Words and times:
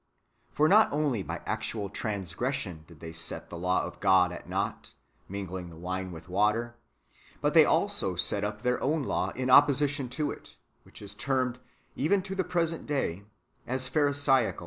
"^ 0.53 0.55
For 0.55 0.67
not 0.67 0.91
only 0.91 1.21
by 1.21 1.43
actual 1.45 1.87
transgression 1.87 2.85
did 2.87 3.01
they 3.01 3.13
set 3.13 3.51
the 3.51 3.55
law 3.59 3.83
of 3.83 3.99
God 3.99 4.31
at 4.31 4.49
naught, 4.49 4.93
mingling 5.29 5.69
the 5.69 5.75
wine 5.75 6.11
with 6.11 6.27
water; 6.27 6.75
but 7.39 7.53
they 7.53 7.65
also 7.65 8.15
set 8.15 8.43
up 8.43 8.63
their 8.63 8.81
own 8.81 9.03
law 9.03 9.29
in 9.35 9.51
opposition 9.51 10.09
to 10.09 10.31
it, 10.31 10.55
which 10.81 11.03
is 11.03 11.13
termed, 11.13 11.59
even 11.95 12.23
to 12.23 12.33
the 12.33 12.43
present 12.43 12.87
day, 12.87 13.25
the 13.67 13.77
pharisaical. 13.77 14.59